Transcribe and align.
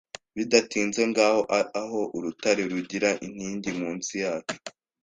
Bidatinze 0.35 1.01
ngaho 1.11 1.41
aho 1.81 1.99
urutare 2.17 2.61
rugira 2.71 3.09
inkingi 3.25 3.71
munsi 3.79 4.13
yacu 4.23 4.55